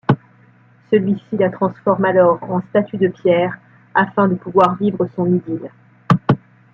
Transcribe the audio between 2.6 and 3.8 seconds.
statue de pierre